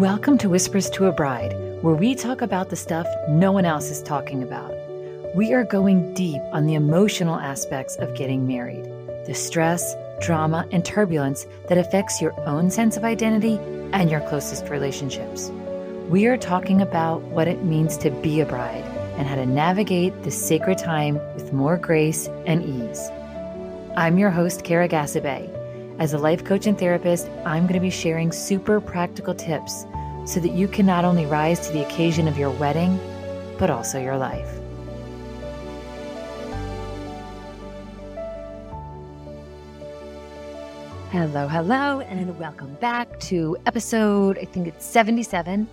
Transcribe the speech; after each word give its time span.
Welcome 0.00 0.38
to 0.38 0.48
Whispers 0.48 0.88
to 0.92 1.08
a 1.08 1.12
Bride, 1.12 1.52
where 1.82 1.94
we 1.94 2.14
talk 2.14 2.40
about 2.40 2.70
the 2.70 2.74
stuff 2.74 3.06
no 3.28 3.52
one 3.52 3.66
else 3.66 3.90
is 3.90 4.02
talking 4.02 4.42
about. 4.42 4.74
We 5.36 5.52
are 5.52 5.62
going 5.62 6.14
deep 6.14 6.40
on 6.52 6.64
the 6.64 6.72
emotional 6.72 7.38
aspects 7.38 7.96
of 7.96 8.16
getting 8.16 8.46
married, 8.46 8.86
the 9.26 9.34
stress, 9.34 9.94
drama, 10.22 10.66
and 10.72 10.86
turbulence 10.86 11.46
that 11.68 11.76
affects 11.76 12.18
your 12.18 12.32
own 12.48 12.70
sense 12.70 12.96
of 12.96 13.04
identity 13.04 13.58
and 13.92 14.10
your 14.10 14.22
closest 14.22 14.70
relationships. 14.70 15.50
We 16.08 16.24
are 16.28 16.38
talking 16.38 16.80
about 16.80 17.20
what 17.24 17.46
it 17.46 17.62
means 17.62 17.98
to 17.98 18.10
be 18.10 18.40
a 18.40 18.46
bride 18.46 18.84
and 19.18 19.28
how 19.28 19.34
to 19.34 19.44
navigate 19.44 20.22
the 20.22 20.30
sacred 20.30 20.78
time 20.78 21.16
with 21.34 21.52
more 21.52 21.76
grace 21.76 22.26
and 22.46 22.64
ease. 22.64 23.10
I'm 23.98 24.16
your 24.16 24.30
host, 24.30 24.64
Kara 24.64 24.88
Gasabay. 24.88 25.59
As 26.00 26.14
a 26.14 26.18
life 26.18 26.44
coach 26.46 26.66
and 26.66 26.78
therapist, 26.78 27.28
I'm 27.44 27.64
going 27.64 27.74
to 27.74 27.80
be 27.80 27.90
sharing 27.90 28.32
super 28.32 28.80
practical 28.80 29.34
tips 29.34 29.84
so 30.24 30.40
that 30.40 30.52
you 30.52 30.66
can 30.66 30.86
not 30.86 31.04
only 31.04 31.26
rise 31.26 31.60
to 31.66 31.74
the 31.74 31.84
occasion 31.84 32.26
of 32.26 32.38
your 32.38 32.48
wedding, 32.48 32.98
but 33.58 33.68
also 33.68 34.00
your 34.00 34.16
life. 34.16 34.48
Hello, 41.10 41.46
hello, 41.46 42.00
and 42.00 42.38
welcome 42.38 42.72
back 42.76 43.20
to 43.20 43.58
episode, 43.66 44.38
I 44.38 44.46
think 44.46 44.68
it's 44.68 44.86
77 44.86 45.68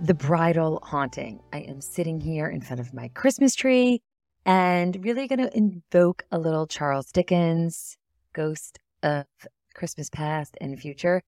The 0.00 0.12
Bridal 0.12 0.80
Haunting. 0.82 1.40
I 1.54 1.60
am 1.60 1.80
sitting 1.80 2.20
here 2.20 2.48
in 2.48 2.60
front 2.60 2.80
of 2.80 2.92
my 2.92 3.08
Christmas 3.14 3.54
tree 3.54 4.02
and 4.44 5.02
really 5.02 5.26
going 5.26 5.38
to 5.38 5.56
invoke 5.56 6.26
a 6.30 6.38
little 6.38 6.66
Charles 6.66 7.10
Dickens 7.10 7.96
ghost 8.34 8.80
of 9.02 9.26
Christmas 9.74 10.10
past 10.10 10.56
and 10.60 10.78
future 10.78 11.22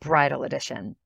bridal 0.00 0.42
edition. 0.44 0.96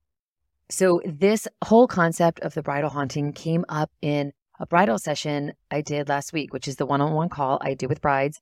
So 0.70 1.00
this 1.04 1.48
whole 1.64 1.86
concept 1.86 2.40
of 2.40 2.54
the 2.54 2.62
bridal 2.62 2.90
haunting 2.90 3.32
came 3.32 3.64
up 3.68 3.90
in 4.02 4.32
a 4.60 4.66
bridal 4.66 4.98
session 4.98 5.52
I 5.70 5.80
did 5.80 6.08
last 6.08 6.32
week, 6.32 6.52
which 6.52 6.68
is 6.68 6.76
the 6.76 6.86
one-on-one 6.86 7.28
call 7.28 7.58
I 7.62 7.74
do 7.74 7.88
with 7.88 8.00
brides. 8.00 8.40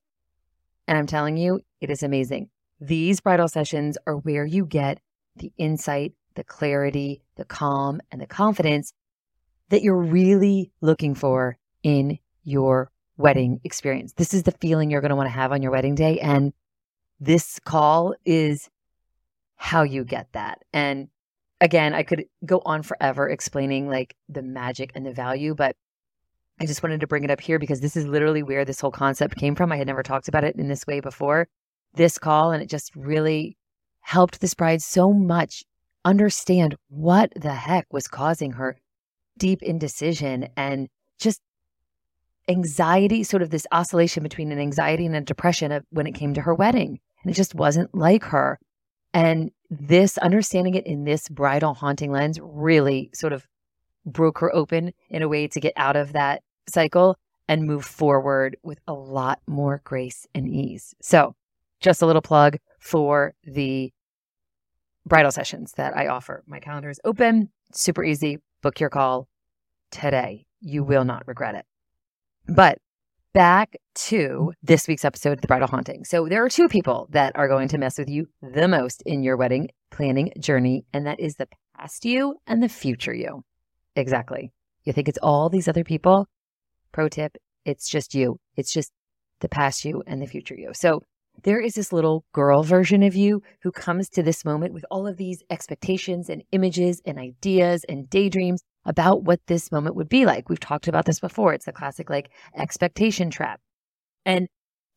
And 0.88 0.96
I'm 0.96 1.06
telling 1.06 1.36
you, 1.36 1.60
it 1.80 1.90
is 1.90 2.02
amazing. 2.02 2.48
These 2.80 3.20
bridal 3.20 3.48
sessions 3.48 3.96
are 4.06 4.16
where 4.16 4.44
you 4.44 4.66
get 4.66 4.98
the 5.36 5.52
insight, 5.56 6.14
the 6.34 6.44
clarity, 6.44 7.22
the 7.36 7.44
calm, 7.44 8.00
and 8.10 8.20
the 8.20 8.26
confidence 8.26 8.92
that 9.68 9.82
you're 9.82 9.96
really 9.96 10.70
looking 10.80 11.14
for 11.14 11.58
in 11.82 12.18
your 12.44 12.90
wedding 13.16 13.60
experience. 13.64 14.12
This 14.14 14.34
is 14.34 14.44
the 14.44 14.54
feeling 14.60 14.90
you're 14.90 15.00
going 15.00 15.10
to 15.10 15.16
want 15.16 15.26
to 15.26 15.32
have 15.32 15.52
on 15.52 15.62
your 15.62 15.72
wedding 15.72 15.94
day. 15.94 16.18
And 16.20 16.52
this 17.20 17.58
call 17.64 18.14
is 18.24 18.68
how 19.56 19.82
you 19.82 20.04
get 20.04 20.28
that. 20.32 20.62
And 20.72 21.08
again, 21.60 21.94
I 21.94 22.02
could 22.02 22.24
go 22.44 22.60
on 22.64 22.82
forever 22.82 23.28
explaining 23.28 23.88
like 23.88 24.14
the 24.28 24.42
magic 24.42 24.92
and 24.94 25.06
the 25.06 25.12
value, 25.12 25.54
but 25.54 25.76
I 26.60 26.66
just 26.66 26.82
wanted 26.82 27.00
to 27.00 27.06
bring 27.06 27.24
it 27.24 27.30
up 27.30 27.40
here 27.40 27.58
because 27.58 27.80
this 27.80 27.96
is 27.96 28.06
literally 28.06 28.42
where 28.42 28.64
this 28.64 28.80
whole 28.80 28.90
concept 28.90 29.36
came 29.36 29.54
from. 29.54 29.72
I 29.72 29.76
had 29.76 29.86
never 29.86 30.02
talked 30.02 30.28
about 30.28 30.44
it 30.44 30.56
in 30.56 30.68
this 30.68 30.86
way 30.86 31.00
before 31.00 31.48
this 31.94 32.18
call, 32.18 32.52
and 32.52 32.62
it 32.62 32.68
just 32.68 32.94
really 32.94 33.56
helped 34.00 34.40
this 34.40 34.54
bride 34.54 34.82
so 34.82 35.12
much 35.12 35.64
understand 36.04 36.76
what 36.88 37.32
the 37.34 37.52
heck 37.52 37.92
was 37.92 38.06
causing 38.06 38.52
her 38.52 38.76
deep 39.38 39.62
indecision 39.62 40.48
and 40.56 40.88
just 41.18 41.40
anxiety, 42.48 43.24
sort 43.24 43.42
of 43.42 43.50
this 43.50 43.66
oscillation 43.72 44.22
between 44.22 44.52
an 44.52 44.58
anxiety 44.58 45.04
and 45.04 45.16
a 45.16 45.20
depression 45.20 45.72
of 45.72 45.84
when 45.90 46.06
it 46.06 46.14
came 46.14 46.34
to 46.34 46.42
her 46.42 46.54
wedding. 46.54 47.00
And 47.22 47.30
it 47.30 47.34
just 47.34 47.54
wasn't 47.54 47.94
like 47.94 48.24
her. 48.24 48.58
And 49.12 49.50
this 49.70 50.18
understanding 50.18 50.74
it 50.74 50.86
in 50.86 51.04
this 51.04 51.28
bridal 51.28 51.74
haunting 51.74 52.12
lens 52.12 52.38
really 52.40 53.10
sort 53.14 53.32
of 53.32 53.46
broke 54.04 54.38
her 54.38 54.54
open 54.54 54.92
in 55.10 55.22
a 55.22 55.28
way 55.28 55.48
to 55.48 55.60
get 55.60 55.72
out 55.76 55.96
of 55.96 56.12
that 56.12 56.42
cycle 56.68 57.18
and 57.48 57.66
move 57.66 57.84
forward 57.84 58.56
with 58.62 58.78
a 58.86 58.92
lot 58.92 59.40
more 59.46 59.80
grace 59.84 60.26
and 60.34 60.48
ease. 60.48 60.94
So, 61.00 61.34
just 61.80 62.02
a 62.02 62.06
little 62.06 62.22
plug 62.22 62.58
for 62.78 63.34
the 63.44 63.92
bridal 65.04 65.30
sessions 65.30 65.72
that 65.76 65.96
I 65.96 66.08
offer. 66.08 66.42
My 66.46 66.58
calendar 66.58 66.90
is 66.90 67.00
open, 67.04 67.50
super 67.72 68.02
easy. 68.02 68.38
Book 68.62 68.80
your 68.80 68.90
call 68.90 69.28
today. 69.90 70.46
You 70.60 70.82
will 70.82 71.04
not 71.04 71.26
regret 71.28 71.54
it. 71.54 71.64
But 72.48 72.78
back 73.36 73.76
to 73.94 74.16
mm-hmm. 74.16 74.50
this 74.62 74.88
week's 74.88 75.04
episode 75.04 75.32
of 75.32 75.40
The 75.42 75.46
Bridal 75.46 75.68
Haunting. 75.68 76.06
So, 76.06 76.26
there 76.26 76.42
are 76.42 76.48
two 76.48 76.68
people 76.68 77.06
that 77.10 77.36
are 77.36 77.48
going 77.48 77.68
to 77.68 77.76
mess 77.76 77.98
with 77.98 78.08
you 78.08 78.28
the 78.40 78.66
most 78.66 79.02
in 79.04 79.22
your 79.22 79.36
wedding 79.36 79.68
planning 79.90 80.32
journey, 80.40 80.86
and 80.94 81.06
that 81.06 81.20
is 81.20 81.34
the 81.34 81.46
past 81.76 82.06
you 82.06 82.36
and 82.46 82.62
the 82.62 82.68
future 82.70 83.12
you. 83.12 83.44
Exactly. 83.94 84.52
You 84.84 84.94
think 84.94 85.06
it's 85.06 85.18
all 85.22 85.50
these 85.50 85.68
other 85.68 85.84
people? 85.84 86.26
Pro 86.92 87.10
tip 87.10 87.36
it's 87.66 87.90
just 87.90 88.14
you. 88.14 88.38
It's 88.56 88.72
just 88.72 88.90
the 89.40 89.50
past 89.50 89.84
you 89.84 90.02
and 90.06 90.22
the 90.22 90.26
future 90.26 90.54
you. 90.56 90.70
So, 90.72 91.02
there 91.44 91.60
is 91.60 91.74
this 91.74 91.92
little 91.92 92.24
girl 92.32 92.62
version 92.62 93.02
of 93.02 93.14
you 93.14 93.42
who 93.62 93.70
comes 93.70 94.08
to 94.10 94.22
this 94.22 94.46
moment 94.46 94.72
with 94.72 94.86
all 94.90 95.06
of 95.06 95.18
these 95.18 95.42
expectations 95.50 96.30
and 96.30 96.42
images 96.52 97.02
and 97.04 97.18
ideas 97.18 97.84
and 97.86 98.08
daydreams 98.08 98.62
about 98.86 99.24
what 99.24 99.40
this 99.46 99.70
moment 99.70 99.96
would 99.96 100.08
be 100.08 100.24
like. 100.24 100.48
We've 100.48 100.60
talked 100.60 100.88
about 100.88 101.04
this 101.04 101.20
before. 101.20 101.52
It's 101.52 101.68
a 101.68 101.72
classic 101.72 102.08
like 102.08 102.30
expectation 102.56 103.30
trap. 103.30 103.60
And 104.24 104.48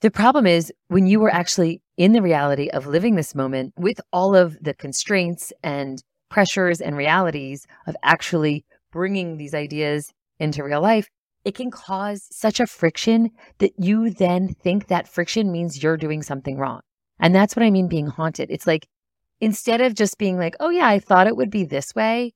the 0.01 0.11
problem 0.11 0.47
is 0.47 0.72
when 0.88 1.07
you 1.07 1.19
were 1.19 1.33
actually 1.33 1.81
in 1.97 2.13
the 2.13 2.22
reality 2.22 2.69
of 2.69 2.88
living 2.88 3.16
this 3.16 3.35
moment 3.35 3.73
with 3.77 4.00
all 4.13 4.35
of 4.35 4.57
the 4.61 4.73
constraints 4.73 5.51
and 5.61 6.01
pressures 6.29 6.79
and 6.79 6.95
realities 6.95 7.66
of 7.88 7.95
actually 8.03 8.63
bringing 8.91 9.38
these 9.38 9.53
ideas 9.53 10.13
into 10.39 10.63
real 10.63 10.81
life, 10.81 11.07
it 11.44 11.56
can 11.56 11.71
cause 11.71 12.27
such 12.31 12.59
a 12.59 12.67
friction 12.67 13.31
that 13.57 13.73
you 13.77 14.09
then 14.09 14.53
think 14.53 14.88
that 14.88 15.07
friction 15.07 15.51
means 15.51 15.81
you're 15.81 15.97
doing 15.97 16.21
something 16.21 16.57
wrong. 16.57 16.81
And 17.19 17.35
that's 17.35 17.56
what 17.56 17.63
I 17.63 17.71
mean 17.71 17.88
being 17.88 18.07
haunted. 18.07 18.50
It's 18.51 18.67
like 18.67 18.88
instead 19.41 19.81
of 19.81 19.95
just 19.95 20.17
being 20.17 20.38
like, 20.38 20.56
oh, 20.59 20.69
yeah, 20.69 20.88
I 20.88 21.00
thought 21.00 21.27
it 21.27 21.35
would 21.35 21.50
be 21.50 21.66
this 21.66 21.94
way, 21.95 22.33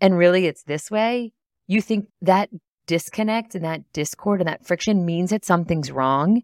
and 0.00 0.18
really 0.18 0.46
it's 0.46 0.62
this 0.64 0.90
way, 0.90 1.32
you 1.66 1.80
think 1.80 2.08
that 2.22 2.50
disconnect 2.86 3.54
and 3.54 3.64
that 3.64 3.80
discord 3.92 4.40
and 4.40 4.48
that 4.48 4.66
friction 4.66 5.04
means 5.06 5.30
that 5.30 5.44
something's 5.44 5.90
wrong 5.90 6.42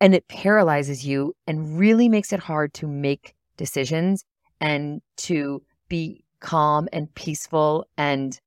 and 0.00 0.14
it 0.14 0.28
paralyzes 0.28 1.04
you 1.06 1.34
and 1.46 1.78
really 1.78 2.08
makes 2.08 2.32
it 2.32 2.40
hard 2.40 2.72
to 2.74 2.86
make 2.86 3.34
decisions 3.56 4.24
and 4.60 5.02
to 5.16 5.62
be 5.88 6.24
calm 6.40 6.88
and 6.92 7.12
peaceful 7.14 7.86
and 7.98 8.40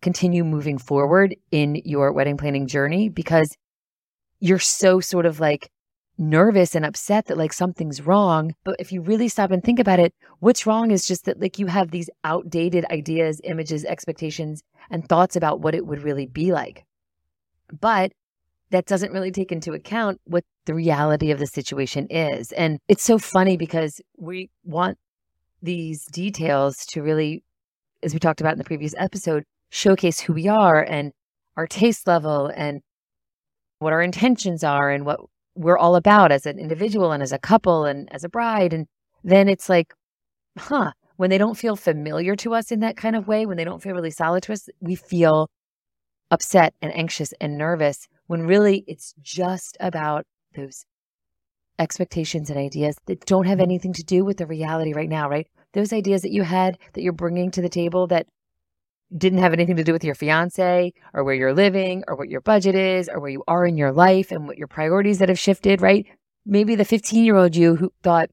continue 0.00 0.44
moving 0.44 0.78
forward 0.78 1.36
in 1.50 1.80
your 1.84 2.12
wedding 2.12 2.36
planning 2.36 2.66
journey 2.66 3.08
because 3.08 3.56
you're 4.40 4.58
so 4.58 5.00
sort 5.00 5.26
of 5.26 5.38
like 5.38 5.70
nervous 6.20 6.74
and 6.74 6.84
upset 6.84 7.26
that 7.26 7.38
like 7.38 7.52
something's 7.52 8.02
wrong. 8.02 8.54
But 8.62 8.76
if 8.78 8.92
you 8.92 9.00
really 9.00 9.28
stop 9.28 9.50
and 9.50 9.64
think 9.64 9.80
about 9.80 9.98
it, 9.98 10.14
what's 10.38 10.66
wrong 10.66 10.90
is 10.90 11.06
just 11.06 11.24
that 11.24 11.40
like 11.40 11.58
you 11.58 11.66
have 11.66 11.90
these 11.90 12.10
outdated 12.22 12.84
ideas, 12.90 13.40
images, 13.42 13.84
expectations, 13.84 14.62
and 14.90 15.08
thoughts 15.08 15.34
about 15.34 15.60
what 15.60 15.74
it 15.74 15.86
would 15.86 16.02
really 16.02 16.26
be 16.26 16.52
like. 16.52 16.84
But 17.80 18.12
that 18.70 18.86
doesn't 18.86 19.12
really 19.12 19.32
take 19.32 19.50
into 19.50 19.72
account 19.72 20.20
what 20.24 20.44
the 20.66 20.74
reality 20.74 21.30
of 21.30 21.38
the 21.38 21.46
situation 21.46 22.06
is. 22.08 22.52
And 22.52 22.78
it's 22.86 23.02
so 23.02 23.18
funny 23.18 23.56
because 23.56 24.00
we 24.16 24.50
want 24.64 24.98
these 25.62 26.04
details 26.06 26.86
to 26.86 27.02
really, 27.02 27.42
as 28.02 28.12
we 28.12 28.20
talked 28.20 28.40
about 28.40 28.52
in 28.52 28.58
the 28.58 28.64
previous 28.64 28.94
episode, 28.96 29.44
showcase 29.70 30.20
who 30.20 30.32
we 30.32 30.48
are 30.48 30.82
and 30.82 31.12
our 31.56 31.66
taste 31.66 32.06
level 32.06 32.46
and 32.54 32.80
what 33.78 33.92
our 33.92 34.02
intentions 34.02 34.62
are 34.62 34.90
and 34.90 35.04
what 35.04 35.20
we're 35.60 35.78
all 35.78 35.94
about 35.94 36.32
as 36.32 36.46
an 36.46 36.58
individual 36.58 37.12
and 37.12 37.22
as 37.22 37.32
a 37.32 37.38
couple 37.38 37.84
and 37.84 38.08
as 38.12 38.24
a 38.24 38.28
bride. 38.28 38.72
And 38.72 38.86
then 39.22 39.48
it's 39.48 39.68
like, 39.68 39.92
huh, 40.58 40.92
when 41.16 41.28
they 41.28 41.36
don't 41.36 41.56
feel 41.56 41.76
familiar 41.76 42.34
to 42.36 42.54
us 42.54 42.72
in 42.72 42.80
that 42.80 42.96
kind 42.96 43.14
of 43.14 43.28
way, 43.28 43.44
when 43.44 43.58
they 43.58 43.64
don't 43.64 43.82
feel 43.82 43.92
really 43.92 44.10
solid 44.10 44.42
to 44.44 44.52
us, 44.54 44.70
we 44.80 44.94
feel 44.94 45.50
upset 46.30 46.72
and 46.80 46.96
anxious 46.96 47.34
and 47.40 47.58
nervous 47.58 48.08
when 48.26 48.42
really 48.42 48.84
it's 48.86 49.12
just 49.20 49.76
about 49.80 50.24
those 50.54 50.86
expectations 51.78 52.48
and 52.48 52.58
ideas 52.58 52.96
that 53.06 53.26
don't 53.26 53.46
have 53.46 53.60
anything 53.60 53.92
to 53.92 54.02
do 54.02 54.24
with 54.24 54.38
the 54.38 54.46
reality 54.46 54.94
right 54.94 55.08
now, 55.08 55.28
right? 55.28 55.46
Those 55.74 55.92
ideas 55.92 56.22
that 56.22 56.32
you 56.32 56.42
had 56.42 56.78
that 56.94 57.02
you're 57.02 57.12
bringing 57.12 57.50
to 57.50 57.60
the 57.60 57.68
table 57.68 58.06
that 58.06 58.26
didn't 59.16 59.40
have 59.40 59.52
anything 59.52 59.76
to 59.76 59.84
do 59.84 59.92
with 59.92 60.04
your 60.04 60.14
fiance 60.14 60.92
or 61.14 61.24
where 61.24 61.34
you're 61.34 61.54
living 61.54 62.04
or 62.06 62.16
what 62.16 62.28
your 62.28 62.40
budget 62.40 62.74
is 62.74 63.08
or 63.08 63.20
where 63.20 63.30
you 63.30 63.42
are 63.48 63.66
in 63.66 63.76
your 63.76 63.92
life 63.92 64.30
and 64.30 64.46
what 64.46 64.58
your 64.58 64.68
priorities 64.68 65.18
that 65.18 65.28
have 65.28 65.38
shifted, 65.38 65.80
right? 65.82 66.06
Maybe 66.46 66.74
the 66.74 66.84
15 66.84 67.24
year 67.24 67.36
old 67.36 67.56
you 67.56 67.76
who 67.76 67.92
thought 68.02 68.30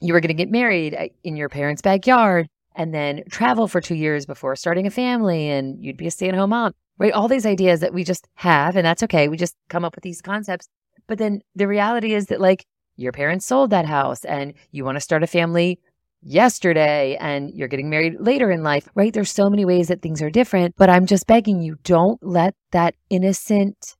you 0.00 0.12
were 0.12 0.20
going 0.20 0.28
to 0.28 0.34
get 0.34 0.50
married 0.50 0.94
uh, 0.94 1.08
in 1.22 1.36
your 1.36 1.48
parents' 1.48 1.82
backyard 1.82 2.48
and 2.74 2.94
then 2.94 3.22
travel 3.30 3.68
for 3.68 3.80
two 3.80 3.94
years 3.94 4.26
before 4.26 4.56
starting 4.56 4.86
a 4.86 4.90
family 4.90 5.48
and 5.48 5.82
you'd 5.82 5.96
be 5.96 6.06
a 6.06 6.10
stay 6.10 6.28
at 6.28 6.34
home 6.34 6.50
mom, 6.50 6.72
right? 6.98 7.12
All 7.12 7.28
these 7.28 7.46
ideas 7.46 7.80
that 7.80 7.92
we 7.92 8.04
just 8.04 8.26
have, 8.34 8.76
and 8.76 8.86
that's 8.86 9.02
okay. 9.04 9.28
We 9.28 9.36
just 9.36 9.54
come 9.68 9.84
up 9.84 9.94
with 9.94 10.04
these 10.04 10.22
concepts. 10.22 10.68
But 11.06 11.18
then 11.18 11.42
the 11.54 11.66
reality 11.66 12.14
is 12.14 12.26
that, 12.26 12.40
like, 12.40 12.64
your 12.96 13.12
parents 13.12 13.46
sold 13.46 13.70
that 13.70 13.86
house 13.86 14.24
and 14.24 14.54
you 14.70 14.84
want 14.84 14.96
to 14.96 15.00
start 15.00 15.22
a 15.22 15.26
family 15.26 15.80
yesterday 16.22 17.16
and 17.20 17.50
you're 17.54 17.68
getting 17.68 17.90
married 17.90 18.16
later 18.20 18.50
in 18.50 18.62
life, 18.62 18.88
right? 18.94 19.12
There's 19.12 19.30
so 19.30 19.48
many 19.48 19.64
ways 19.64 19.88
that 19.88 20.02
things 20.02 20.20
are 20.22 20.30
different, 20.30 20.74
but 20.76 20.90
I'm 20.90 21.06
just 21.06 21.26
begging 21.26 21.60
you, 21.60 21.76
don't 21.82 22.22
let 22.22 22.54
that 22.72 22.94
innocent 23.08 23.96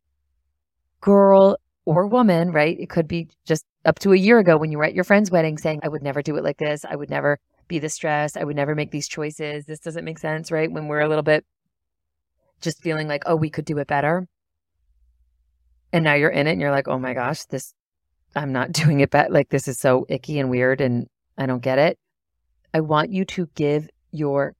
girl 1.01 1.57
or 1.87 2.07
woman, 2.07 2.53
right? 2.53 2.79
It 2.79 2.91
could 2.91 3.09
be 3.09 3.29
just 3.47 3.65
up 3.85 3.99
to 4.01 4.13
a 4.13 4.17
year 4.17 4.39
ago 4.39 4.59
when 4.59 4.71
you 4.71 4.79
were 4.79 4.85
at 4.85 4.95
your 4.95 5.05
friend's 5.05 5.31
wedding 5.31 5.57
saying, 5.57 5.81
I 5.83 5.89
would 5.89 6.03
never 6.03 6.23
do 6.23 6.37
it 6.37 6.45
like 6.45 6.59
this. 6.59 6.85
I 6.85 6.95
would 6.95 7.11
never 7.11 7.39
be 7.69 7.79
this 7.79 7.95
stressed. 7.95 8.37
I 8.37 8.45
would 8.45 8.57
never 8.57 8.75
make 8.75 8.91
these 8.91 9.09
choices. 9.09 9.65
This 9.65 9.81
doesn't 9.81 10.05
make 10.05 10.19
sense, 10.19 10.53
right? 10.53 10.71
When 10.71 10.89
we're 10.89 11.01
a 11.01 11.09
little 11.09 11.23
bit 11.23 11.45
just 12.61 12.83
feeling 12.83 13.09
like, 13.09 13.23
oh, 13.27 13.37
we 13.37 13.49
could 13.49 13.65
do 13.65 13.79
it 13.79 13.87
better. 13.87 14.29
And 15.93 16.05
now 16.05 16.15
you're 16.15 16.31
in 16.31 16.47
it 16.47 16.53
and 16.53 16.61
you're 16.61 16.71
like, 16.71 16.89
oh 16.89 16.99
my 16.99 17.15
gosh, 17.15 17.45
this, 17.45 17.73
I'm 18.37 18.53
not 18.53 18.73
doing 18.73 19.01
it 19.01 19.11
better. 19.11 19.33
Like, 19.33 19.49
this 19.49 19.67
is 19.67 19.79
so 19.79 20.05
icky 20.09 20.39
and 20.39 20.51
weird 20.51 20.81
and 20.81 21.07
I 21.39 21.47
don't 21.47 21.63
get 21.63 21.79
it. 21.79 21.99
I 22.73 22.81
want 22.81 23.11
you 23.11 23.25
to 23.27 23.49
give 23.55 23.89
your 24.13 24.55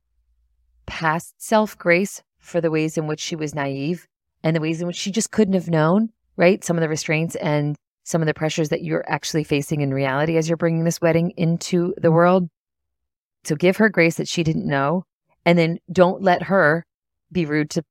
past 0.87 1.35
self 1.39 1.77
grace 1.79 2.23
for 2.39 2.61
the 2.61 2.71
ways 2.71 2.99
in 2.99 3.07
which 3.07 3.21
she 3.21 3.37
was 3.37 3.55
naive 3.55 4.07
and 4.43 4.57
the 4.57 4.61
ways 4.61 4.81
in 4.81 4.87
which 4.87 4.97
she 4.97 5.11
just 5.11 5.31
couldn't 5.31 5.55
have 5.55 5.69
known, 5.69 6.09
right? 6.37 6.65
Some 6.65 6.77
of 6.77 6.81
the 6.81 6.89
restraints 6.89 7.37
and 7.37 7.77
some 8.05 8.23
of 8.23 8.27
the 8.27 8.35
pressures 8.35 8.71
that 8.71 8.83
you're 8.83 9.05
actually 9.09 9.45
facing 9.45 9.83
in 9.83 9.95
reality 9.95 10.37
as 10.37 10.49
you're 10.49 10.57
bringing 10.57 10.85
this 10.85 11.01
wedding 11.01 11.33
into 11.37 11.95
the 11.97 12.09
mm-hmm. 12.09 12.17
world. 12.17 12.49
So 13.45 13.55
give 13.55 13.77
her 13.77 13.89
grace 13.89 14.17
that 14.17 14.29
she 14.29 14.43
didn't 14.43 14.67
know. 14.67 15.05
And 15.45 15.59
then 15.59 15.79
don't 15.91 16.23
let 16.23 16.45
her 16.45 16.85
be 17.33 17.47
rude 17.47 17.71
to 17.71 17.85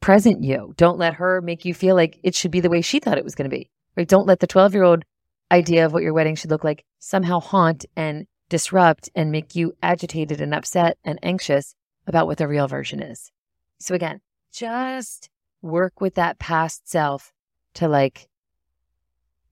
present 0.00 0.42
you. 0.42 0.72
Don't 0.76 0.98
let 0.98 1.14
her 1.14 1.40
make 1.42 1.64
you 1.64 1.74
feel 1.74 1.94
like 1.94 2.18
it 2.22 2.34
should 2.34 2.50
be 2.50 2.60
the 2.60 2.70
way 2.70 2.80
she 2.80 3.00
thought 3.00 3.18
it 3.18 3.24
was 3.24 3.34
going 3.34 3.50
to 3.50 3.54
be. 3.54 3.68
Right? 3.96 4.08
Don't 4.08 4.26
let 4.26 4.40
the 4.40 4.46
12 4.46 4.72
year 4.72 4.84
old 4.84 5.04
idea 5.50 5.84
of 5.84 5.92
what 5.92 6.02
your 6.02 6.14
wedding 6.14 6.36
should 6.36 6.50
look 6.50 6.64
like 6.64 6.84
somehow 7.00 7.40
haunt 7.40 7.84
and 7.96 8.26
disrupt 8.50 9.08
and 9.14 9.32
make 9.32 9.56
you 9.56 9.72
agitated 9.82 10.42
and 10.42 10.52
upset 10.52 10.98
and 11.02 11.18
anxious 11.22 11.74
about 12.06 12.26
what 12.26 12.36
the 12.36 12.46
real 12.46 12.68
version 12.68 13.00
is. 13.02 13.32
So 13.78 13.94
again, 13.94 14.20
just 14.52 15.30
work 15.62 16.02
with 16.02 16.16
that 16.16 16.38
past 16.38 16.86
self 16.86 17.32
to 17.74 17.88
like 17.88 18.28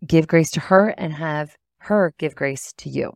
give 0.06 0.26
grace 0.26 0.50
to 0.50 0.60
her 0.60 0.88
and 0.90 1.14
have 1.14 1.56
her 1.78 2.12
give 2.18 2.34
grace 2.34 2.74
to 2.78 2.90
you. 2.90 3.14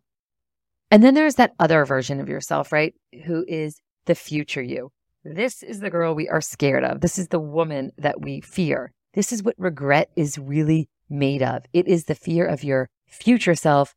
And 0.90 1.02
then 1.02 1.14
there's 1.14 1.34
that 1.34 1.52
other 1.58 1.84
version 1.84 2.20
of 2.20 2.28
yourself, 2.28 2.72
right? 2.72 2.94
Who 3.24 3.44
is 3.46 3.80
the 4.06 4.14
future 4.14 4.62
you. 4.62 4.90
This 5.24 5.62
is 5.62 5.80
the 5.80 5.90
girl 5.90 6.14
we 6.14 6.28
are 6.28 6.40
scared 6.40 6.84
of. 6.84 7.00
This 7.00 7.18
is 7.18 7.28
the 7.28 7.40
woman 7.40 7.92
that 7.98 8.20
we 8.20 8.40
fear. 8.40 8.92
This 9.14 9.32
is 9.32 9.42
what 9.42 9.54
regret 9.58 10.10
is 10.16 10.38
really 10.38 10.88
made 11.08 11.42
of. 11.42 11.64
It 11.72 11.86
is 11.86 12.04
the 12.04 12.14
fear 12.14 12.46
of 12.46 12.64
your 12.64 12.88
future 13.06 13.54
self 13.54 13.94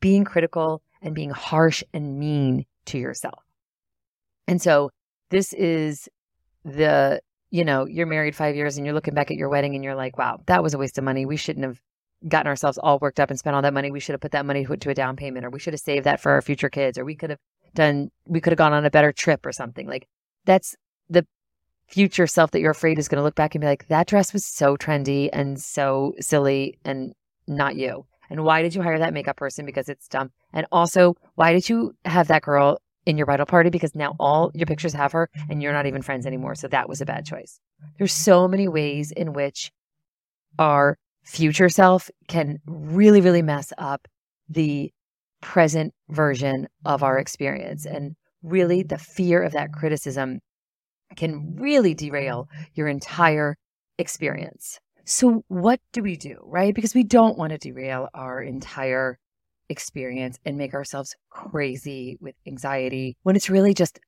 being 0.00 0.24
critical 0.24 0.82
and 1.02 1.14
being 1.14 1.30
harsh 1.30 1.82
and 1.92 2.18
mean 2.18 2.64
to 2.86 2.98
yourself. 2.98 3.42
And 4.46 4.60
so 4.60 4.90
this 5.30 5.52
is 5.52 6.08
the, 6.64 7.20
you 7.50 7.64
know, 7.64 7.86
you're 7.86 8.06
married 8.06 8.36
five 8.36 8.56
years 8.56 8.76
and 8.76 8.86
you're 8.86 8.94
looking 8.94 9.14
back 9.14 9.30
at 9.30 9.36
your 9.36 9.48
wedding 9.48 9.74
and 9.74 9.84
you're 9.84 9.94
like, 9.94 10.16
wow, 10.16 10.40
that 10.46 10.62
was 10.62 10.74
a 10.74 10.78
waste 10.78 10.98
of 10.98 11.04
money. 11.04 11.26
We 11.26 11.36
shouldn't 11.36 11.64
have 11.64 11.80
gotten 12.28 12.46
ourselves 12.46 12.78
all 12.78 12.98
worked 12.98 13.20
up 13.20 13.30
and 13.30 13.38
spent 13.38 13.56
all 13.56 13.62
that 13.62 13.74
money. 13.74 13.90
We 13.90 14.00
should 14.00 14.12
have 14.12 14.20
put 14.20 14.32
that 14.32 14.46
money 14.46 14.64
to 14.64 14.90
a 14.90 14.94
down 14.94 15.16
payment, 15.16 15.44
or 15.44 15.50
we 15.50 15.58
should 15.58 15.74
have 15.74 15.80
saved 15.80 16.06
that 16.06 16.20
for 16.20 16.32
our 16.32 16.42
future 16.42 16.70
kids, 16.70 16.96
or 16.98 17.04
we 17.04 17.16
could 17.16 17.30
have 17.30 17.38
done, 17.74 18.10
we 18.26 18.40
could 18.40 18.52
have 18.52 18.58
gone 18.58 18.72
on 18.72 18.84
a 18.84 18.90
better 18.90 19.12
trip 19.12 19.44
or 19.44 19.52
something. 19.52 19.86
Like 19.88 20.06
that's 20.44 20.76
the 21.08 21.26
future 21.88 22.26
self 22.26 22.52
that 22.52 22.60
you're 22.60 22.70
afraid 22.70 22.98
is 22.98 23.08
going 23.08 23.18
to 23.18 23.24
look 23.24 23.34
back 23.34 23.54
and 23.54 23.60
be 23.60 23.66
like, 23.66 23.88
that 23.88 24.06
dress 24.06 24.32
was 24.32 24.46
so 24.46 24.76
trendy 24.76 25.28
and 25.32 25.60
so 25.60 26.14
silly 26.20 26.78
and 26.84 27.12
not 27.46 27.76
you. 27.76 28.06
And 28.32 28.44
why 28.44 28.62
did 28.62 28.74
you 28.74 28.80
hire 28.80 28.98
that 28.98 29.12
makeup 29.12 29.36
person? 29.36 29.66
Because 29.66 29.90
it's 29.90 30.08
dumb. 30.08 30.30
And 30.54 30.66
also, 30.72 31.16
why 31.34 31.52
did 31.52 31.68
you 31.68 31.94
have 32.06 32.28
that 32.28 32.40
girl 32.40 32.78
in 33.04 33.18
your 33.18 33.26
bridal 33.26 33.44
party? 33.44 33.68
Because 33.68 33.94
now 33.94 34.16
all 34.18 34.50
your 34.54 34.64
pictures 34.64 34.94
have 34.94 35.12
her 35.12 35.28
and 35.50 35.62
you're 35.62 35.74
not 35.74 35.84
even 35.84 36.00
friends 36.00 36.24
anymore. 36.24 36.54
So 36.54 36.66
that 36.68 36.88
was 36.88 37.02
a 37.02 37.06
bad 37.06 37.26
choice. 37.26 37.60
There's 37.98 38.14
so 38.14 38.48
many 38.48 38.68
ways 38.68 39.12
in 39.12 39.34
which 39.34 39.70
our 40.58 40.96
future 41.24 41.68
self 41.68 42.10
can 42.26 42.58
really, 42.66 43.20
really 43.20 43.42
mess 43.42 43.70
up 43.76 44.08
the 44.48 44.90
present 45.42 45.92
version 46.08 46.68
of 46.86 47.02
our 47.02 47.18
experience. 47.18 47.84
And 47.84 48.16
really, 48.42 48.82
the 48.82 48.96
fear 48.96 49.42
of 49.42 49.52
that 49.52 49.74
criticism 49.74 50.40
can 51.16 51.56
really 51.56 51.92
derail 51.92 52.48
your 52.72 52.88
entire 52.88 53.58
experience. 53.98 54.80
So, 55.04 55.44
what 55.48 55.80
do 55.92 56.02
we 56.02 56.16
do, 56.16 56.38
right? 56.44 56.74
Because 56.74 56.94
we 56.94 57.02
don't 57.02 57.36
want 57.36 57.50
to 57.50 57.58
derail 57.58 58.08
our 58.14 58.40
entire 58.40 59.18
experience 59.68 60.38
and 60.44 60.56
make 60.56 60.74
ourselves 60.74 61.16
crazy 61.30 62.18
with 62.20 62.34
anxiety 62.46 63.16
when 63.22 63.34
it's 63.34 63.50
really 63.50 63.74
just 63.74 63.98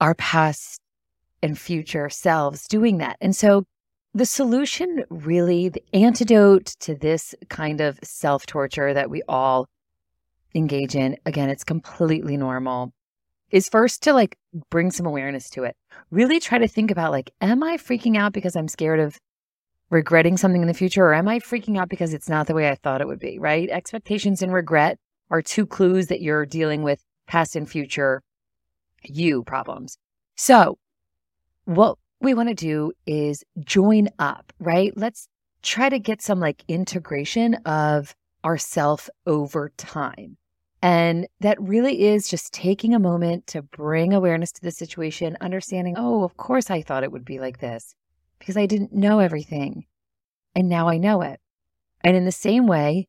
our 0.00 0.14
past 0.14 0.80
and 1.42 1.58
future 1.58 2.08
selves 2.08 2.66
doing 2.66 2.98
that. 2.98 3.16
And 3.20 3.36
so, 3.36 3.64
the 4.14 4.26
solution, 4.26 5.04
really, 5.10 5.68
the 5.68 5.82
antidote 5.92 6.66
to 6.80 6.94
this 6.94 7.34
kind 7.48 7.80
of 7.80 8.00
self 8.02 8.46
torture 8.46 8.94
that 8.94 9.10
we 9.10 9.22
all 9.28 9.68
engage 10.54 10.96
in, 10.96 11.16
again, 11.26 11.50
it's 11.50 11.64
completely 11.64 12.36
normal, 12.36 12.92
is 13.50 13.68
first 13.68 14.02
to 14.04 14.12
like 14.12 14.36
bring 14.70 14.90
some 14.90 15.06
awareness 15.06 15.50
to 15.50 15.64
it. 15.64 15.76
Really 16.10 16.40
try 16.40 16.58
to 16.58 16.66
think 16.66 16.90
about 16.90 17.12
like, 17.12 17.30
am 17.40 17.62
I 17.62 17.76
freaking 17.76 18.16
out 18.16 18.32
because 18.32 18.56
I'm 18.56 18.68
scared 18.68 19.00
of 19.00 19.18
regretting 19.90 20.36
something 20.36 20.62
in 20.62 20.68
the 20.68 20.74
future, 20.74 21.04
or 21.04 21.14
am 21.14 21.28
I 21.28 21.38
freaking 21.38 21.78
out 21.78 21.88
because 21.88 22.12
it's 22.12 22.28
not 22.28 22.46
the 22.46 22.54
way 22.54 22.68
I 22.68 22.74
thought 22.74 23.00
it 23.00 23.06
would 23.06 23.20
be, 23.20 23.38
right? 23.38 23.68
Expectations 23.70 24.42
and 24.42 24.52
regret 24.52 24.98
are 25.30 25.42
two 25.42 25.66
clues 25.66 26.08
that 26.08 26.20
you're 26.20 26.46
dealing 26.46 26.82
with 26.82 27.02
past 27.26 27.56
and 27.56 27.68
future 27.68 28.22
you 29.02 29.42
problems. 29.44 29.98
So, 30.36 30.78
what 31.64 31.98
we 32.20 32.34
want 32.34 32.48
to 32.48 32.54
do 32.54 32.92
is 33.06 33.44
join 33.60 34.08
up, 34.18 34.52
right? 34.58 34.92
Let's 34.96 35.28
try 35.62 35.88
to 35.88 35.98
get 35.98 36.22
some 36.22 36.40
like 36.40 36.64
integration 36.68 37.54
of 37.66 38.14
ourself 38.44 39.10
over 39.26 39.72
time. 39.76 40.36
And 40.82 41.26
that 41.40 41.60
really 41.60 42.04
is 42.04 42.28
just 42.28 42.52
taking 42.52 42.94
a 42.94 42.98
moment 42.98 43.46
to 43.48 43.62
bring 43.62 44.12
awareness 44.12 44.52
to 44.52 44.62
the 44.62 44.70
situation, 44.70 45.36
understanding, 45.40 45.94
oh, 45.96 46.22
of 46.22 46.36
course 46.36 46.70
I 46.70 46.82
thought 46.82 47.02
it 47.02 47.10
would 47.10 47.24
be 47.24 47.40
like 47.40 47.58
this 47.58 47.94
because 48.38 48.56
I 48.56 48.66
didn't 48.66 48.92
know 48.92 49.18
everything. 49.18 49.86
And 50.54 50.68
now 50.68 50.88
I 50.88 50.96
know 50.98 51.22
it. 51.22 51.40
And 52.02 52.16
in 52.16 52.24
the 52.24 52.32
same 52.32 52.66
way, 52.66 53.08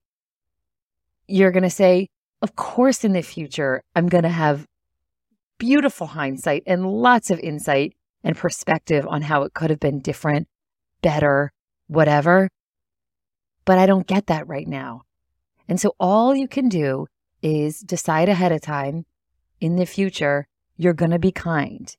you're 1.27 1.51
going 1.51 1.63
to 1.63 1.69
say, 1.69 2.09
of 2.41 2.55
course, 2.55 3.03
in 3.03 3.13
the 3.13 3.21
future, 3.21 3.83
I'm 3.95 4.07
going 4.07 4.23
to 4.23 4.29
have 4.29 4.67
beautiful 5.57 6.07
hindsight 6.07 6.63
and 6.65 6.85
lots 6.85 7.29
of 7.29 7.39
insight 7.39 7.95
and 8.23 8.35
perspective 8.35 9.05
on 9.07 9.23
how 9.23 9.43
it 9.43 9.53
could 9.53 9.69
have 9.69 9.79
been 9.79 9.99
different, 9.99 10.47
better, 11.01 11.51
whatever. 11.87 12.49
But 13.65 13.77
I 13.77 13.85
don't 13.85 14.07
get 14.07 14.27
that 14.27 14.47
right 14.47 14.67
now. 14.67 15.01
And 15.67 15.79
so 15.79 15.95
all 15.99 16.35
you 16.35 16.47
can 16.47 16.69
do 16.69 17.07
is 17.41 17.79
decide 17.79 18.29
ahead 18.29 18.51
of 18.51 18.61
time 18.61 19.05
in 19.59 19.75
the 19.75 19.85
future, 19.85 20.47
you're 20.75 20.93
going 20.93 21.11
to 21.11 21.19
be 21.19 21.31
kind 21.31 21.95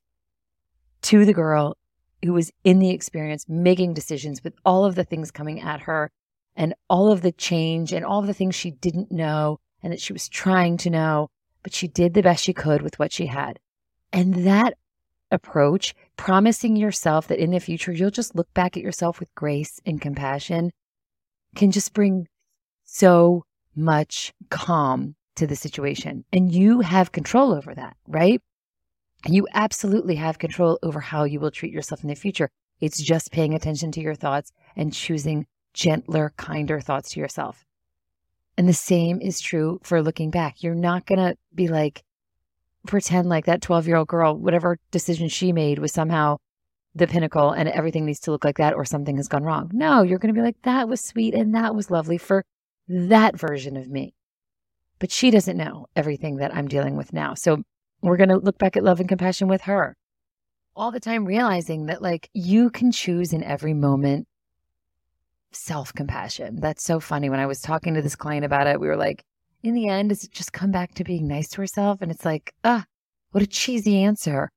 to 1.01 1.25
the 1.25 1.33
girl 1.33 1.77
who 2.23 2.33
was 2.33 2.51
in 2.63 2.79
the 2.79 2.91
experience, 2.91 3.45
making 3.47 3.93
decisions 3.93 4.43
with 4.43 4.53
all 4.65 4.85
of 4.85 4.95
the 4.95 5.03
things 5.03 5.31
coming 5.31 5.61
at 5.61 5.81
her 5.81 6.11
and 6.55 6.73
all 6.89 7.11
of 7.11 7.21
the 7.21 7.31
change 7.31 7.93
and 7.93 8.05
all 8.05 8.19
of 8.19 8.27
the 8.27 8.33
things 8.33 8.55
she 8.55 8.71
didn't 8.71 9.11
know 9.11 9.59
and 9.81 9.93
that 9.93 10.01
she 10.01 10.13
was 10.13 10.27
trying 10.27 10.77
to 10.77 10.89
know, 10.89 11.29
but 11.63 11.73
she 11.73 11.87
did 11.87 12.13
the 12.13 12.21
best 12.21 12.43
she 12.43 12.53
could 12.53 12.81
with 12.81 12.99
what 12.99 13.13
she 13.13 13.27
had. 13.27 13.59
And 14.11 14.45
that 14.45 14.73
approach, 15.31 15.93
promising 16.17 16.75
yourself 16.75 17.27
that 17.27 17.39
in 17.39 17.51
the 17.51 17.59
future 17.59 17.91
you'll 17.91 18.09
just 18.09 18.35
look 18.35 18.53
back 18.53 18.75
at 18.75 18.83
yourself 18.83 19.19
with 19.19 19.33
grace 19.35 19.79
and 19.85 20.01
compassion, 20.01 20.71
can 21.55 21.71
just 21.71 21.93
bring 21.93 22.27
so 22.83 23.43
much 23.75 24.33
calm 24.49 25.15
to 25.35 25.47
the 25.47 25.55
situation. 25.55 26.25
And 26.33 26.53
you 26.53 26.81
have 26.81 27.11
control 27.11 27.53
over 27.53 27.73
that, 27.73 27.95
right? 28.07 28.41
You 29.27 29.47
absolutely 29.53 30.15
have 30.15 30.39
control 30.39 30.79
over 30.81 30.99
how 30.99 31.25
you 31.25 31.39
will 31.39 31.51
treat 31.51 31.73
yourself 31.73 32.03
in 32.03 32.09
the 32.09 32.15
future. 32.15 32.49
It's 32.79 33.01
just 33.01 33.31
paying 33.31 33.53
attention 33.53 33.91
to 33.93 34.01
your 34.01 34.15
thoughts 34.15 34.51
and 34.75 34.93
choosing 34.93 35.45
gentler, 35.73 36.33
kinder 36.37 36.79
thoughts 36.79 37.11
to 37.11 37.19
yourself. 37.19 37.65
And 38.57 38.67
the 38.67 38.73
same 38.73 39.21
is 39.21 39.39
true 39.39 39.79
for 39.83 40.01
looking 40.01 40.29
back. 40.31 40.63
You're 40.63 40.75
not 40.75 41.05
going 41.05 41.19
to 41.19 41.35
be 41.53 41.67
like, 41.67 42.03
pretend 42.87 43.27
like 43.27 43.45
that 43.45 43.61
12 43.61 43.87
year 43.87 43.97
old 43.97 44.07
girl, 44.07 44.35
whatever 44.37 44.79
decision 44.91 45.27
she 45.27 45.51
made 45.51 45.79
was 45.79 45.93
somehow 45.93 46.37
the 46.95 47.07
pinnacle 47.07 47.51
and 47.51 47.69
everything 47.69 48.05
needs 48.05 48.19
to 48.21 48.31
look 48.31 48.43
like 48.43 48.57
that 48.57 48.73
or 48.73 48.85
something 48.85 49.17
has 49.17 49.27
gone 49.27 49.43
wrong. 49.43 49.69
No, 49.73 50.01
you're 50.01 50.19
going 50.19 50.33
to 50.33 50.39
be 50.39 50.45
like, 50.45 50.61
that 50.63 50.87
was 50.87 51.01
sweet 51.01 51.33
and 51.33 51.53
that 51.55 51.75
was 51.75 51.91
lovely 51.91 52.17
for 52.17 52.43
that 52.87 53.37
version 53.37 53.77
of 53.77 53.89
me. 53.89 54.13
But 54.97 55.11
she 55.11 55.31
doesn't 55.31 55.57
know 55.57 55.87
everything 55.95 56.37
that 56.37 56.53
I'm 56.53 56.67
dealing 56.67 56.97
with 56.97 57.13
now. 57.13 57.33
So 57.33 57.63
we're 58.01 58.17
going 58.17 58.29
to 58.29 58.37
look 58.37 58.57
back 58.57 58.77
at 58.77 58.83
love 58.83 58.99
and 58.99 59.09
compassion 59.09 59.47
with 59.47 59.61
her 59.61 59.95
all 60.75 60.91
the 60.91 60.99
time, 60.99 61.25
realizing 61.25 61.87
that 61.87 62.01
like 62.01 62.29
you 62.33 62.69
can 62.69 62.91
choose 62.91 63.33
in 63.33 63.43
every 63.43 63.73
moment 63.73 64.27
self 65.51 65.93
compassion. 65.93 66.59
That's 66.59 66.83
so 66.83 66.99
funny. 66.99 67.29
When 67.29 67.39
I 67.39 67.45
was 67.47 67.61
talking 67.61 67.93
to 67.95 68.01
this 68.01 68.15
client 68.15 68.45
about 68.45 68.67
it, 68.67 68.79
we 68.79 68.87
were 68.87 68.95
like, 68.95 69.23
in 69.63 69.73
the 69.73 69.89
end, 69.89 70.09
does 70.09 70.23
it 70.23 70.31
just 70.31 70.53
come 70.53 70.71
back 70.71 70.95
to 70.95 71.03
being 71.03 71.27
nice 71.27 71.49
to 71.49 71.61
herself? 71.61 72.01
And 72.01 72.11
it's 72.11 72.23
like, 72.25 72.53
ah, 72.63 72.85
what 73.31 73.43
a 73.43 73.47
cheesy 73.47 74.01
answer. 74.03 74.49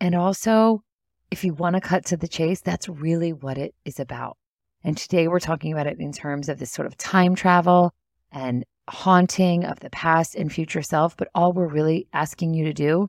And 0.00 0.14
also, 0.14 0.82
if 1.30 1.44
you 1.44 1.54
want 1.54 1.74
to 1.76 1.80
cut 1.80 2.04
to 2.06 2.16
the 2.16 2.26
chase, 2.26 2.60
that's 2.60 2.88
really 2.88 3.32
what 3.32 3.58
it 3.58 3.74
is 3.84 4.00
about. 4.00 4.36
And 4.82 4.96
today 4.96 5.28
we're 5.28 5.40
talking 5.40 5.72
about 5.72 5.86
it 5.86 6.00
in 6.00 6.12
terms 6.12 6.48
of 6.48 6.58
this 6.58 6.72
sort 6.72 6.86
of 6.86 6.96
time 6.96 7.34
travel 7.34 7.92
and 8.32 8.64
haunting 8.90 9.64
of 9.64 9.80
the 9.80 9.90
past 9.90 10.34
and 10.34 10.52
future 10.52 10.82
self. 10.82 11.16
But 11.16 11.28
all 11.34 11.52
we're 11.52 11.68
really 11.68 12.06
asking 12.12 12.54
you 12.54 12.64
to 12.64 12.72
do 12.72 13.08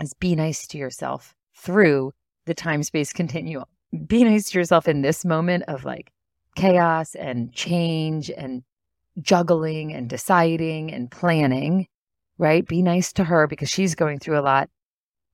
is 0.00 0.14
be 0.14 0.36
nice 0.36 0.66
to 0.68 0.78
yourself 0.78 1.34
through 1.56 2.12
the 2.46 2.54
time 2.54 2.82
space 2.82 3.12
continuum. 3.12 3.64
Be 4.06 4.24
nice 4.24 4.50
to 4.50 4.58
yourself 4.58 4.88
in 4.88 5.02
this 5.02 5.24
moment 5.24 5.64
of 5.68 5.84
like 5.84 6.10
chaos 6.54 7.14
and 7.14 7.52
change 7.52 8.30
and 8.30 8.62
juggling 9.20 9.92
and 9.92 10.08
deciding 10.08 10.92
and 10.92 11.10
planning, 11.10 11.86
right? 12.38 12.66
Be 12.66 12.82
nice 12.82 13.12
to 13.14 13.24
her 13.24 13.46
because 13.46 13.68
she's 13.68 13.94
going 13.94 14.18
through 14.18 14.38
a 14.38 14.40
lot. 14.40 14.70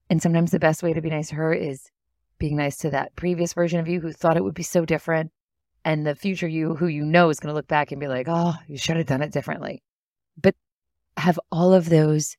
And 0.09 0.21
sometimes 0.21 0.51
the 0.51 0.59
best 0.59 0.83
way 0.83 0.93
to 0.93 1.01
be 1.01 1.09
nice 1.09 1.29
to 1.29 1.35
her 1.35 1.53
is 1.53 1.89
being 2.39 2.57
nice 2.57 2.77
to 2.77 2.89
that 2.89 3.15
previous 3.15 3.53
version 3.53 3.79
of 3.79 3.87
you 3.87 4.01
who 4.01 4.11
thought 4.11 4.37
it 4.37 4.43
would 4.43 4.55
be 4.55 4.63
so 4.63 4.85
different. 4.85 5.31
And 5.85 6.05
the 6.05 6.15
future 6.15 6.47
you, 6.47 6.75
who 6.75 6.87
you 6.87 7.05
know 7.05 7.29
is 7.29 7.39
going 7.39 7.51
to 7.51 7.55
look 7.55 7.67
back 7.67 7.91
and 7.91 7.99
be 7.99 8.07
like, 8.07 8.27
oh, 8.29 8.53
you 8.67 8.77
should 8.77 8.97
have 8.97 9.05
done 9.05 9.21
it 9.21 9.31
differently. 9.31 9.81
But 10.39 10.55
have 11.17 11.39
all 11.51 11.73
of 11.73 11.89
those 11.89 12.37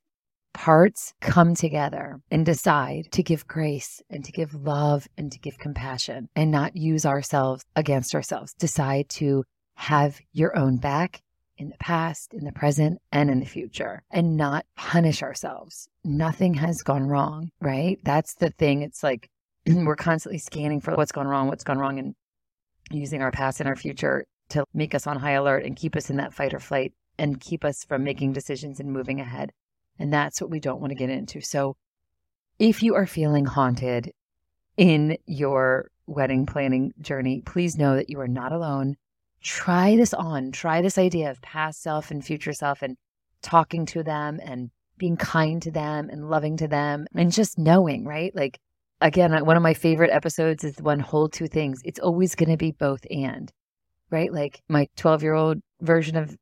parts 0.52 1.14
come 1.20 1.54
together 1.54 2.20
and 2.30 2.44
decide 2.44 3.10
to 3.12 3.22
give 3.22 3.46
grace 3.46 4.02
and 4.10 4.24
to 4.24 4.32
give 4.32 4.54
love 4.54 5.06
and 5.16 5.30
to 5.32 5.38
give 5.38 5.58
compassion 5.58 6.28
and 6.34 6.50
not 6.50 6.76
use 6.76 7.06
ourselves 7.06 7.64
against 7.76 8.14
ourselves. 8.14 8.52
Decide 8.54 9.08
to 9.10 9.44
have 9.74 10.20
your 10.32 10.56
own 10.56 10.76
back 10.76 11.22
in 11.56 11.68
the 11.68 11.78
past, 11.78 12.32
in 12.32 12.44
the 12.44 12.52
present, 12.52 12.98
and 13.12 13.30
in 13.30 13.38
the 13.38 13.46
future, 13.46 14.02
and 14.10 14.36
not 14.36 14.64
punish 14.76 15.22
ourselves. 15.22 15.88
Nothing 16.04 16.54
has 16.54 16.82
gone 16.82 17.06
wrong, 17.06 17.50
right? 17.60 17.98
That's 18.02 18.34
the 18.34 18.50
thing. 18.50 18.82
It's 18.82 19.02
like 19.02 19.28
we're 19.66 19.96
constantly 19.96 20.38
scanning 20.38 20.80
for 20.80 20.94
what's 20.94 21.12
gone 21.12 21.28
wrong, 21.28 21.48
what's 21.48 21.64
gone 21.64 21.78
wrong, 21.78 21.98
and 21.98 22.14
using 22.90 23.22
our 23.22 23.30
past 23.30 23.60
and 23.60 23.68
our 23.68 23.76
future 23.76 24.24
to 24.50 24.64
make 24.74 24.94
us 24.94 25.06
on 25.06 25.16
high 25.16 25.32
alert 25.32 25.64
and 25.64 25.76
keep 25.76 25.96
us 25.96 26.10
in 26.10 26.16
that 26.16 26.34
fight 26.34 26.54
or 26.54 26.60
flight 26.60 26.92
and 27.18 27.40
keep 27.40 27.64
us 27.64 27.84
from 27.84 28.04
making 28.04 28.32
decisions 28.32 28.80
and 28.80 28.92
moving 28.92 29.20
ahead. 29.20 29.52
And 29.98 30.12
that's 30.12 30.40
what 30.40 30.50
we 30.50 30.60
don't 30.60 30.80
want 30.80 30.90
to 30.90 30.98
get 30.98 31.10
into. 31.10 31.40
So 31.40 31.76
if 32.58 32.82
you 32.82 32.94
are 32.94 33.06
feeling 33.06 33.44
haunted 33.44 34.12
in 34.76 35.18
your 35.26 35.90
wedding 36.06 36.46
planning 36.46 36.92
journey, 37.00 37.42
please 37.44 37.76
know 37.76 37.96
that 37.96 38.10
you 38.10 38.20
are 38.20 38.28
not 38.28 38.52
alone 38.52 38.96
try 39.42 39.96
this 39.96 40.14
on. 40.14 40.52
Try 40.52 40.82
this 40.82 40.98
idea 40.98 41.30
of 41.30 41.40
past 41.42 41.82
self 41.82 42.10
and 42.10 42.24
future 42.24 42.52
self 42.52 42.82
and 42.82 42.96
talking 43.42 43.86
to 43.86 44.02
them 44.02 44.38
and 44.42 44.70
being 44.98 45.16
kind 45.16 45.62
to 45.62 45.70
them 45.70 46.10
and 46.10 46.28
loving 46.28 46.56
to 46.58 46.68
them 46.68 47.06
and 47.14 47.32
just 47.32 47.58
knowing, 47.58 48.04
right? 48.04 48.34
Like, 48.34 48.58
again, 49.00 49.44
one 49.44 49.56
of 49.56 49.62
my 49.62 49.74
favorite 49.74 50.10
episodes 50.10 50.64
is 50.64 50.76
one 50.80 51.00
hold 51.00 51.32
two 51.32 51.46
things. 51.46 51.80
It's 51.84 51.98
always 51.98 52.34
going 52.34 52.50
to 52.50 52.56
be 52.56 52.72
both 52.72 53.06
and, 53.10 53.50
right? 54.10 54.32
Like, 54.32 54.62
my 54.68 54.88
12 54.96 55.22
year 55.22 55.34
old 55.34 55.58
version 55.80 56.16
of 56.16 56.36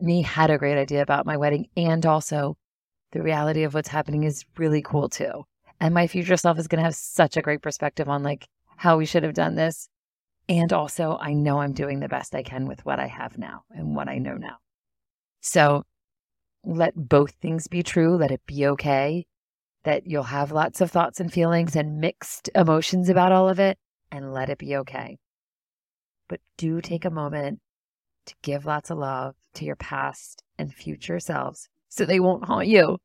me 0.00 0.22
had 0.22 0.50
a 0.50 0.58
great 0.58 0.78
idea 0.78 1.02
about 1.02 1.26
my 1.26 1.36
wedding 1.36 1.68
and 1.76 2.04
also 2.04 2.56
the 3.12 3.22
reality 3.22 3.62
of 3.62 3.74
what's 3.74 3.88
happening 3.88 4.24
is 4.24 4.44
really 4.56 4.82
cool 4.82 5.08
too. 5.08 5.44
And 5.80 5.94
my 5.94 6.06
future 6.06 6.36
self 6.36 6.58
is 6.58 6.68
going 6.68 6.78
to 6.78 6.84
have 6.84 6.94
such 6.94 7.36
a 7.36 7.42
great 7.42 7.62
perspective 7.62 8.08
on 8.08 8.22
like 8.22 8.46
how 8.76 8.96
we 8.96 9.06
should 9.06 9.22
have 9.22 9.34
done 9.34 9.54
this 9.54 9.88
and 10.48 10.72
also, 10.72 11.18
I 11.20 11.34
know 11.34 11.60
I'm 11.60 11.72
doing 11.72 12.00
the 12.00 12.08
best 12.08 12.34
I 12.34 12.42
can 12.42 12.66
with 12.66 12.84
what 12.84 12.98
I 12.98 13.06
have 13.06 13.38
now 13.38 13.64
and 13.70 13.94
what 13.94 14.08
I 14.08 14.18
know 14.18 14.34
now. 14.34 14.56
So 15.40 15.84
let 16.64 16.94
both 16.94 17.32
things 17.32 17.68
be 17.68 17.82
true. 17.82 18.16
Let 18.16 18.30
it 18.30 18.42
be 18.46 18.66
okay 18.66 19.26
that 19.84 20.06
you'll 20.06 20.22
have 20.24 20.52
lots 20.52 20.80
of 20.80 20.90
thoughts 20.90 21.20
and 21.20 21.32
feelings 21.32 21.76
and 21.76 22.00
mixed 22.00 22.48
emotions 22.54 23.08
about 23.08 23.32
all 23.32 23.48
of 23.48 23.58
it, 23.58 23.78
and 24.10 24.32
let 24.32 24.50
it 24.50 24.58
be 24.58 24.76
okay. 24.76 25.18
But 26.28 26.40
do 26.56 26.80
take 26.80 27.04
a 27.04 27.10
moment 27.10 27.60
to 28.26 28.34
give 28.42 28.66
lots 28.66 28.90
of 28.90 28.98
love 28.98 29.34
to 29.54 29.64
your 29.64 29.76
past 29.76 30.42
and 30.58 30.72
future 30.72 31.18
selves 31.18 31.68
so 31.88 32.04
they 32.04 32.20
won't 32.20 32.44
haunt 32.44 32.68
you 32.68 32.98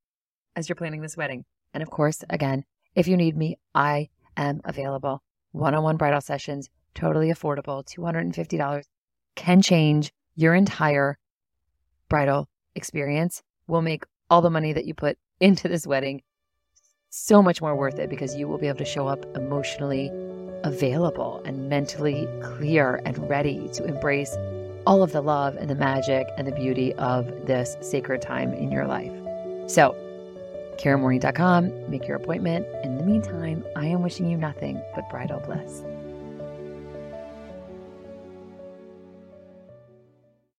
as 0.55 0.69
you're 0.69 0.75
planning 0.75 1.01
this 1.01 1.17
wedding. 1.17 1.45
And 1.73 1.83
of 1.83 1.89
course, 1.89 2.23
again, 2.29 2.63
if 2.95 3.07
you 3.07 3.17
need 3.17 3.35
me, 3.35 3.57
I 3.75 4.09
am 4.35 4.61
available. 4.63 5.21
One 5.51 5.75
on 5.75 5.83
one 5.83 5.97
bridal 5.97 6.21
sessions 6.21 6.69
totally 6.93 7.31
affordable, 7.31 7.85
$250 7.85 8.83
can 9.35 9.61
change 9.61 10.11
your 10.35 10.55
entire 10.55 11.17
bridal 12.09 12.49
experience. 12.75 13.43
Will 13.67 13.81
make 13.81 14.03
all 14.29 14.41
the 14.41 14.49
money 14.49 14.73
that 14.73 14.85
you 14.85 14.93
put 14.93 15.17
into 15.39 15.67
this 15.67 15.85
wedding 15.85 16.21
so 17.09 17.41
much 17.41 17.61
more 17.61 17.75
worth 17.75 17.99
it 17.99 18.09
because 18.09 18.35
you 18.35 18.47
will 18.47 18.57
be 18.57 18.67
able 18.67 18.77
to 18.79 18.85
show 18.85 19.07
up 19.07 19.25
emotionally 19.35 20.11
available 20.63 21.41
and 21.45 21.69
mentally 21.69 22.27
clear 22.41 23.01
and 23.05 23.29
ready 23.29 23.67
to 23.73 23.85
embrace 23.85 24.35
all 24.85 25.03
of 25.03 25.11
the 25.11 25.21
love 25.21 25.55
and 25.57 25.69
the 25.69 25.75
magic 25.75 26.27
and 26.37 26.47
the 26.47 26.51
beauty 26.51 26.93
of 26.93 27.25
this 27.45 27.75
sacred 27.81 28.21
time 28.21 28.53
in 28.53 28.71
your 28.71 28.87
life. 28.87 29.11
So, 29.67 29.95
KaraMorning.com, 30.77 31.89
make 31.89 32.07
your 32.07 32.17
appointment. 32.17 32.65
In 32.83 32.97
the 32.97 33.03
meantime, 33.03 33.65
I 33.75 33.87
am 33.87 34.03
wishing 34.03 34.29
you 34.29 34.37
nothing 34.37 34.81
but 34.95 35.09
bridal 35.09 35.39
bliss. 35.39 35.83